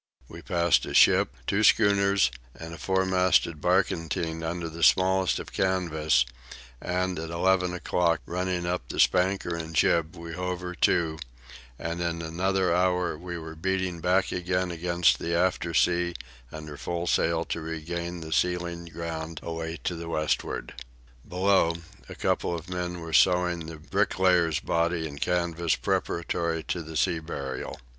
We 0.27 0.41
passed 0.41 0.87
a 0.87 0.95
ship, 0.95 1.35
two 1.45 1.61
schooners, 1.63 2.31
and 2.55 2.73
a 2.73 2.79
four 2.79 3.05
masted 3.05 3.61
barkentine 3.61 4.41
under 4.41 4.67
the 4.67 4.81
smallest 4.81 5.37
of 5.37 5.53
canvas, 5.53 6.25
and 6.81 7.19
at 7.19 7.29
eleven 7.29 7.71
o'clock, 7.75 8.21
running 8.25 8.65
up 8.65 8.89
the 8.89 8.99
spanker 8.99 9.55
and 9.55 9.75
jib, 9.75 10.15
we 10.15 10.33
hove 10.33 10.61
her 10.61 10.73
to, 10.73 11.19
and 11.77 12.01
in 12.01 12.23
another 12.23 12.73
hour 12.73 13.15
we 13.15 13.37
were 13.37 13.53
beating 13.53 13.99
back 14.01 14.31
again 14.31 14.71
against 14.71 15.19
the 15.19 15.35
aftersea 15.35 16.15
under 16.51 16.77
full 16.77 17.05
sail 17.05 17.45
to 17.45 17.61
regain 17.61 18.21
the 18.21 18.33
sealing 18.33 18.85
ground 18.85 19.39
away 19.43 19.77
to 19.83 19.93
the 19.93 20.09
westward. 20.09 20.73
Below, 21.29 21.75
a 22.09 22.15
couple 22.15 22.55
of 22.55 22.67
men 22.71 23.01
were 23.01 23.13
sewing 23.13 23.67
the 23.67 23.77
"bricklayer's" 23.77 24.59
body 24.59 25.05
in 25.07 25.19
canvas 25.19 25.75
preparatory 25.75 26.63
to 26.63 26.81
the 26.81 26.97
sea 26.97 27.19
burial. 27.19 27.79